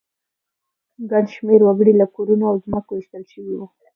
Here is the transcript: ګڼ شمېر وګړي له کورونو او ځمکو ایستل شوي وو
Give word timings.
ګڼ 1.11 1.23
شمېر 1.35 1.61
وګړي 1.63 1.93
له 2.01 2.05
کورونو 2.15 2.43
او 2.51 2.55
ځمکو 2.65 2.91
ایستل 2.97 3.23
شوي 3.33 3.53
وو 3.55 3.67